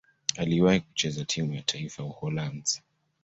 Aliwahi 0.37 0.79
kucheza 0.79 1.25
timu 1.25 1.53
ya 1.53 1.61
taifa 1.61 2.03
ya 2.03 2.09
Uholanzi. 2.09 2.83